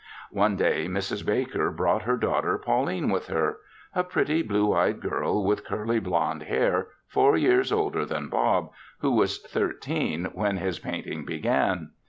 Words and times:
One 0.31 0.55
day 0.55 0.87
Mrs. 0.87 1.23
Baker 1.23 1.69
brought 1.69 2.01
her 2.01 2.17
daughter 2.17 2.57
Pauline 2.57 3.11
with 3.11 3.27
her 3.27 3.57
a 3.93 4.03
pretty 4.03 4.41
blue 4.41 4.73
eyed 4.73 4.99
girl 4.99 5.45
with 5.45 5.63
curly 5.63 5.99
blonde 5.99 6.41
hair, 6.41 6.87
four 7.07 7.37
years 7.37 7.71
older 7.71 8.03
than 8.03 8.27
Bob, 8.27 8.71
who 9.01 9.11
was 9.11 9.37
thirteen 9.37 10.25
when 10.33 10.57
his 10.57 10.79
painting 10.79 11.23
began. 11.23 11.91